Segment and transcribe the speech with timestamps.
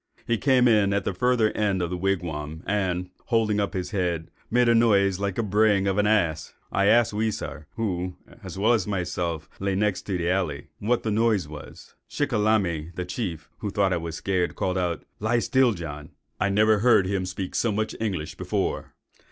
[0.25, 4.31] He came in at the further end of the wigwam, and, holding up his head,
[4.49, 6.55] made a noise like the braying of an ass.
[6.71, 11.51] I asked Weisar, who, as well as myself, lay next the alley, what noise that
[11.51, 11.93] was.
[12.09, 16.09] Shickalamy, the chief, who thought I was scared, called out, 'Lie still, John!'
[16.39, 18.95] I never heard him speak so much English before.